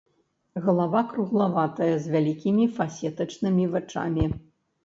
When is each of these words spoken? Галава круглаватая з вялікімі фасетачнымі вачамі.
Галава 0.63 1.01
круглаватая 1.11 1.91
з 2.05 2.13
вялікімі 2.15 2.65
фасетачнымі 2.79 3.69
вачамі. 3.77 4.25